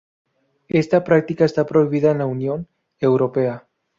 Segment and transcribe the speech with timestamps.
[0.81, 2.67] Esta práctica está prohibida en la Unión
[2.99, 3.67] Europea.